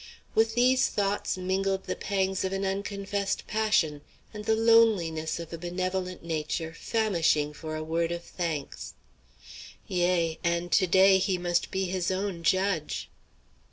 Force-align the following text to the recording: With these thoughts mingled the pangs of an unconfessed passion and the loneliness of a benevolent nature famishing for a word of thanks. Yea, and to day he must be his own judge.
With 0.33 0.55
these 0.55 0.87
thoughts 0.87 1.37
mingled 1.37 1.83
the 1.83 1.95
pangs 1.95 2.43
of 2.43 2.51
an 2.53 2.65
unconfessed 2.65 3.45
passion 3.45 4.01
and 4.33 4.45
the 4.45 4.55
loneliness 4.55 5.39
of 5.39 5.53
a 5.53 5.59
benevolent 5.59 6.23
nature 6.23 6.73
famishing 6.73 7.53
for 7.53 7.75
a 7.75 7.83
word 7.83 8.11
of 8.11 8.23
thanks. 8.23 8.95
Yea, 9.85 10.39
and 10.43 10.71
to 10.71 10.87
day 10.87 11.19
he 11.19 11.37
must 11.37 11.69
be 11.69 11.85
his 11.85 12.09
own 12.09 12.41
judge. 12.41 13.11